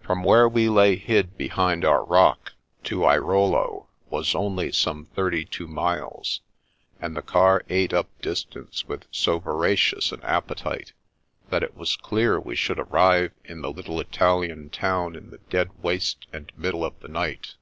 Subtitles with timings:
[0.00, 5.68] From where we lay hid behind our rock to Airolo was only some thirty two
[5.68, 6.40] miles,
[6.98, 10.94] and the car ate up distance with so voracious an appetite,
[11.50, 15.68] that it was clear we should arrive in the little Italian town in the dead
[15.82, 17.56] waste and middle of the night.